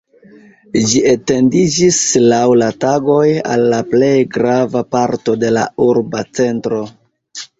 [0.91, 1.99] Ĝi etendiĝis,
[2.31, 6.81] laŭ la tagoj, al la plej grava parto de la urba centro.